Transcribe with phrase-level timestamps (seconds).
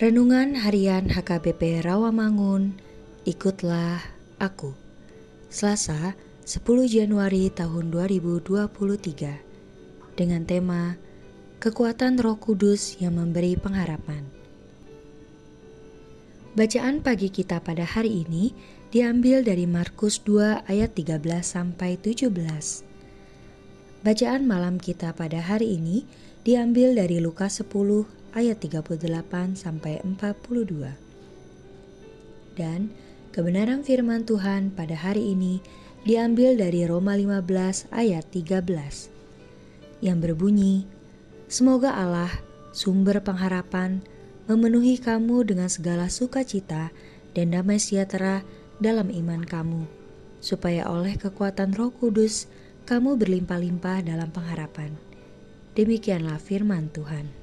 [0.00, 2.72] Renungan Harian HKBP Rawamangun,
[3.28, 4.00] ikutlah
[4.40, 4.72] aku.
[5.52, 6.16] Selasa,
[6.48, 10.16] 10 Januari tahun 2023.
[10.16, 10.96] Dengan tema
[11.60, 14.24] Kekuatan Roh Kudus yang memberi pengharapan.
[16.56, 18.56] Bacaan pagi kita pada hari ini
[18.88, 22.32] diambil dari Markus 2 ayat 13 sampai 17.
[24.00, 26.08] Bacaan malam kita pada hari ini
[26.40, 27.68] diambil dari Lukas 10
[28.36, 30.94] ayat 38 sampai 42.
[32.58, 32.90] Dan
[33.34, 35.62] kebenaran firman Tuhan pada hari ini
[36.02, 39.20] diambil dari Roma 15 ayat 13
[40.00, 40.88] yang berbunyi,
[41.50, 42.30] Semoga Allah,
[42.70, 44.00] sumber pengharapan,
[44.46, 46.94] memenuhi kamu dengan segala sukacita
[47.34, 48.46] dan damai sejahtera
[48.78, 49.82] dalam iman kamu,
[50.38, 52.46] supaya oleh kekuatan roh kudus
[52.86, 54.94] kamu berlimpah-limpah dalam pengharapan.
[55.74, 57.39] Demikianlah firman Tuhan.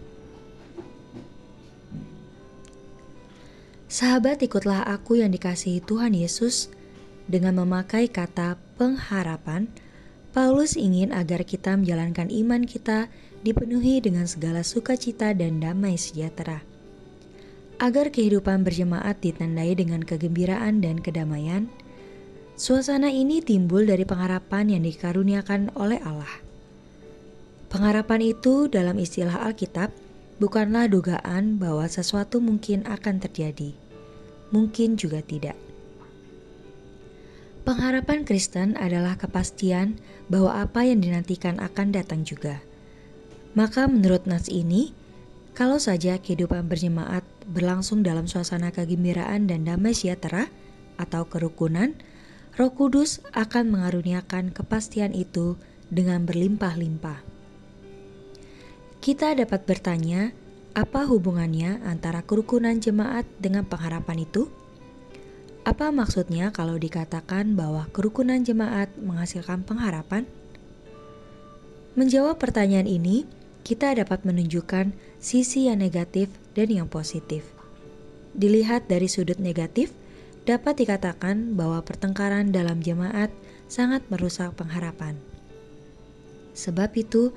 [3.88, 6.68] Sahabat, ikutlah aku yang dikasihi Tuhan Yesus.
[7.24, 9.72] Dengan memakai kata pengharapan,
[10.36, 13.08] Paulus ingin agar kita menjalankan iman kita
[13.48, 16.68] dipenuhi dengan segala sukacita dan damai sejahtera.
[17.80, 21.72] Agar kehidupan berjemaat ditandai dengan kegembiraan dan kedamaian,
[22.60, 26.44] suasana ini timbul dari pengharapan yang dikaruniakan oleh Allah.
[27.72, 30.07] Pengharapan itu dalam istilah Alkitab
[30.38, 33.74] bukanlah dugaan bahwa sesuatu mungkin akan terjadi.
[34.54, 35.58] Mungkin juga tidak.
[37.68, 40.00] Pengharapan Kristen adalah kepastian
[40.32, 42.64] bahwa apa yang dinantikan akan datang juga.
[43.60, 44.96] Maka menurut nas ini,
[45.52, 50.48] kalau saja kehidupan berjemaat berlangsung dalam suasana kegembiraan dan damai sejahtera
[50.96, 51.92] atau kerukunan,
[52.56, 55.60] Roh Kudus akan mengaruniakan kepastian itu
[55.92, 57.37] dengan berlimpah-limpah.
[59.08, 60.36] Kita dapat bertanya,
[60.76, 64.52] apa hubungannya antara kerukunan jemaat dengan pengharapan itu?
[65.64, 70.28] Apa maksudnya kalau dikatakan bahwa kerukunan jemaat menghasilkan pengharapan?
[71.96, 73.24] Menjawab pertanyaan ini,
[73.64, 74.92] kita dapat menunjukkan
[75.24, 77.48] sisi yang negatif dan yang positif.
[78.36, 79.96] Dilihat dari sudut negatif,
[80.44, 83.32] dapat dikatakan bahwa pertengkaran dalam jemaat
[83.72, 85.16] sangat merusak pengharapan.
[86.60, 87.32] Sebab itu,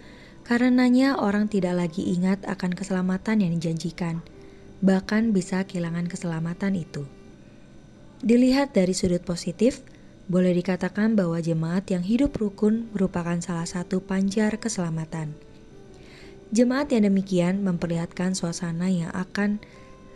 [0.45, 4.25] Karenanya orang tidak lagi ingat akan keselamatan yang dijanjikan,
[4.81, 7.07] bahkan bisa kehilangan keselamatan itu.
[8.21, 9.81] Dilihat dari sudut positif,
[10.31, 15.35] boleh dikatakan bahwa jemaat yang hidup rukun merupakan salah satu panjar keselamatan.
[16.51, 19.63] Jemaat yang demikian memperlihatkan suasana yang akan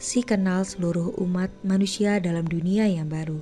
[0.03, 3.39] si kenal seluruh umat manusia dalam dunia yang baru.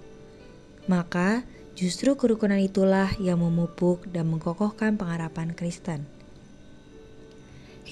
[0.87, 1.43] Maka,
[1.75, 6.22] justru kerukunan itulah yang memupuk dan mengkokohkan pengharapan Kristen.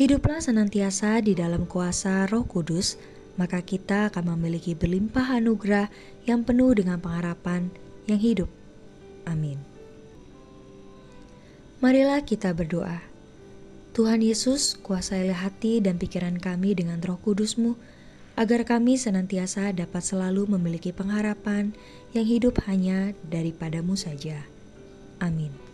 [0.01, 2.97] Hiduplah senantiasa di dalam kuasa Roh Kudus,
[3.37, 5.93] maka kita akan memiliki berlimpah anugerah
[6.25, 7.69] yang penuh dengan pengharapan
[8.09, 8.49] yang hidup.
[9.29, 9.61] Amin.
[11.85, 13.05] Marilah kita berdoa.
[13.93, 17.77] Tuhan Yesus, kuasailah hati dan pikiran kami dengan roh kudusmu,
[18.41, 21.77] agar kami senantiasa dapat selalu memiliki pengharapan
[22.17, 24.49] yang hidup hanya daripadamu saja.
[25.21, 25.70] Amin.